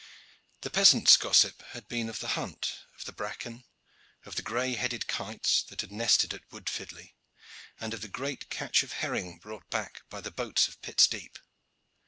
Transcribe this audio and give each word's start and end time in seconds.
The 0.61 0.71
peasant's 0.71 1.15
gossip 1.15 1.61
had 1.73 1.87
been 1.87 2.09
of 2.09 2.17
the 2.21 2.29
hunt, 2.29 2.85
of 2.97 3.05
the 3.05 3.11
bracken, 3.11 3.65
of 4.25 4.33
the 4.35 4.41
gray 4.41 4.73
headed 4.73 5.05
kites 5.05 5.61
that 5.61 5.81
had 5.81 5.91
nested 5.91 6.33
in 6.33 6.41
Wood 6.49 6.69
Fidley, 6.71 7.13
and 7.79 7.93
of 7.93 8.01
the 8.01 8.07
great 8.07 8.49
catch 8.49 8.81
of 8.81 8.93
herring 8.93 9.37
brought 9.37 9.69
back 9.69 10.01
by 10.09 10.19
the 10.19 10.31
boats 10.31 10.67
of 10.67 10.81
Pitt's 10.81 11.05
Deep. 11.05 11.37